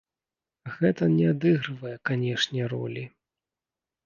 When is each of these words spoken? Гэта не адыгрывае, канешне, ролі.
Гэта 0.77 1.03
не 1.17 1.25
адыгрывае, 1.33 1.93
канешне, 2.11 2.61
ролі. 2.73 3.05